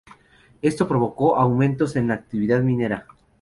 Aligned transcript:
Esto 0.63 0.87
provocó 0.87 1.37
aumentos 1.37 1.95
en 1.95 2.07
la 2.07 2.15
actividad 2.15 2.63
minera. 2.63 3.05